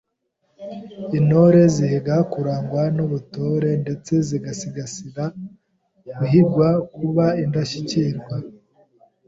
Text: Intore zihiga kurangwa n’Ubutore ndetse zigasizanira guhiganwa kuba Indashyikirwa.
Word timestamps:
Intore 1.17 1.59
zihiga 1.75 2.15
kurangwa 2.31 2.83
n’Ubutore 2.95 3.69
ndetse 3.83 4.13
zigasizanira 4.27 5.23
guhiganwa 6.17 6.69
kuba 6.93 7.25
Indashyikirwa. 7.43 8.35